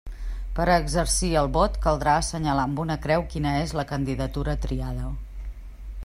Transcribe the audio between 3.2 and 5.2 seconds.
quina és la candidatura triada.